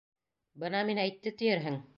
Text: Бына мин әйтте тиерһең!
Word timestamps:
Бына 0.63 0.81
мин 0.89 1.03
әйтте 1.05 1.37
тиерһең! 1.43 1.83